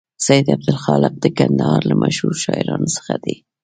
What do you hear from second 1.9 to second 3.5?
مشهور شاعرانو څخه دی.